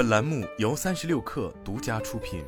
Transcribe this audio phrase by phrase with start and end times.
[0.00, 2.42] 本栏目由三十六氪独家出品。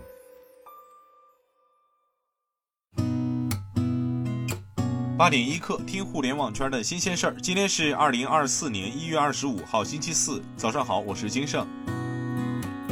[5.19, 7.37] 八点一刻，听互联网圈的新鲜事儿。
[7.43, 11.69] 今天是二零二四年一月二十五号，星期四，早上好，我是金盛。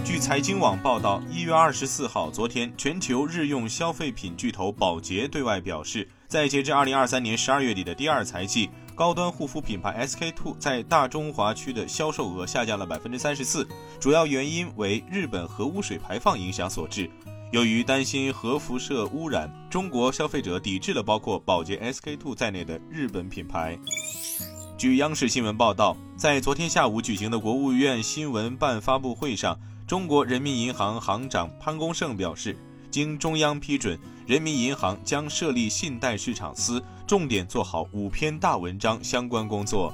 [0.04, 8.68] 据财经网报道，一月二十四号，昨天，全球日用消费品巨头宝洁对外表示，在截至二零二三年十二月底的第二财季，
[9.00, 13.66] 高端护肤品牌 SK two 在大中华区的销售额下降了百分之三十四，
[13.98, 17.08] 主要原因为日本核污水排放影响所致。
[17.50, 23.78] 由于担心核辐射污染，中国消费者抵制了包括宝洁 SK two 在内的日本品牌。
[24.76, 29.58] 据央视新闻报道，在昨天下午举行的国务院新闻办发布会上。
[29.86, 32.54] 中国人民银行行长潘功胜表示，
[32.90, 39.92] 经中央批准，人民银行将设立信贷市场司，重点做好五篇大文章相关工作。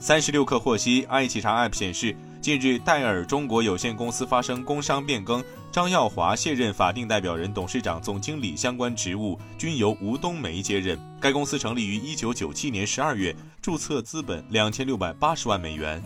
[0.00, 10.98] 三十六氪获悉，爱企查 App 显示，近日戴尔中国有限公司发生工商变更，张耀华卸任法定代表人、董事长、总经理相关职务，均由吴冬梅接任。
[11.20, 13.32] 该公司成立于一九九七年十二月，
[13.62, 16.02] 注册资本两千六百八十万美元。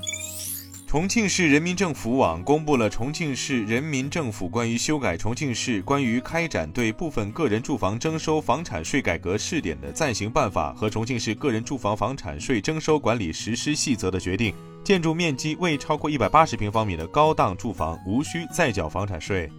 [0.93, 14.53] 重庆市人民政府网公布了重庆市人民政府关于修改重庆市关于开展对部分个人住房征收房产税改革试点的暂行办法和重庆市个人住房房产税征收管理实施细则的决定，
[14.85, 19.51] 建筑面积未超过一百八十平方米的高档住房无需再缴房产税。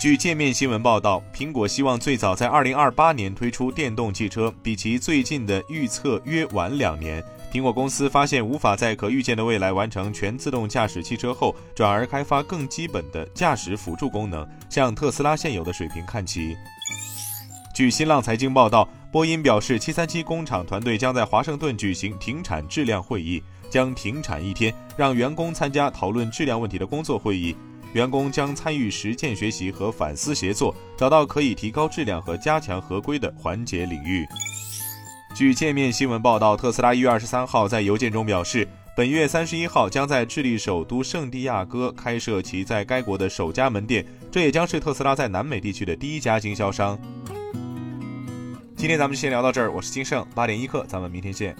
[0.00, 7.22] 据界面新闻报道，苹果希望最早在二零二八年推出电动汽车，比其最近的预测约晚两年。
[7.52, 16.56] 苹果公司发现无法在可预见的未来完成全自动驾驶汽车后，转而开发更基本的驾驶辅助功能，向特斯拉现有的水平看齐。
[17.74, 27.56] 据新浪财经报道，波音表示，七三七工厂团队将在华盛顿举行停产质量会议，将停产一天，让员工参加讨论质量问题的工作会议。
[27.92, 34.26] 员工将参与实践学习和反思协作，找到可以提高质量和加强合规的环节领域。
[35.36, 38.66] 据界面新闻报道，特斯拉一月二十三号在邮件中表示，
[38.96, 46.98] 本月三十一号将在智利首都圣地亚哥开设其在该国的首家门店，这也将是特斯拉在南美地区的第一家经销商。
[48.78, 51.54] 今天咱们就先聊到这儿，我是金盛八点一刻，咱们明天见。